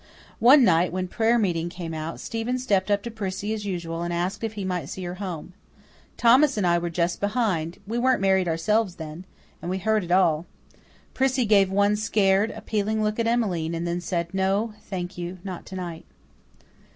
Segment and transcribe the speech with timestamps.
[0.39, 4.11] One night, when prayer meeting came out, Stephen stepped up to Prissy as usual and
[4.11, 5.53] asked if he might see her home.
[6.17, 9.25] Thomas and I were just behind we weren't married ourselves then
[9.61, 10.47] and we heard it all.
[11.13, 15.67] Prissy gave one scared, appealing look at Emmeline and then said, "No, thank you, not
[15.67, 16.05] to night."